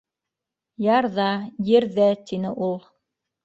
-Ярҙа, 0.85 1.27
ерҙә,- 1.69 2.11
тине 2.33 2.59
ул. 2.73 2.77